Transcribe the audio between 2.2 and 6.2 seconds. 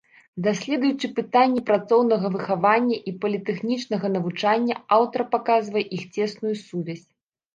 выхавання і політэхнічнага навучання, аўтар паказвае іх